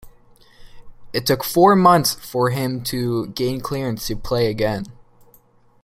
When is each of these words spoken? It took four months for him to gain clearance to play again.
It 1.13 1.27
took 1.27 1.43
four 1.43 1.75
months 1.75 2.15
for 2.15 2.49
him 2.49 2.81
to 2.85 3.27
gain 3.27 3.61
clearance 3.61 4.07
to 4.07 4.15
play 4.15 4.47
again. 4.47 4.87